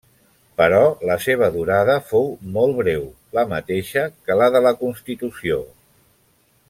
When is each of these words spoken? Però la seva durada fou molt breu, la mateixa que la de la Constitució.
Però 0.59 0.77
la 1.09 1.17
seva 1.25 1.49
durada 1.57 1.97
fou 2.07 2.25
molt 2.55 2.75
breu, 2.79 3.05
la 3.39 3.45
mateixa 3.55 4.07
que 4.25 4.39
la 4.41 4.49
de 4.57 4.63
la 4.69 4.73
Constitució. 4.81 5.61